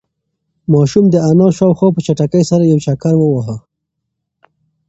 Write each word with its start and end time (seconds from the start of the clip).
ماشوم 0.73 1.05
د 1.09 1.15
انا 1.29 1.47
شاوخوا 1.57 1.89
په 1.93 1.99
چټکۍ 2.05 2.43
سره 2.51 2.63
یو 2.71 2.79
چکر 2.85 3.13
وواهه. 3.17 3.55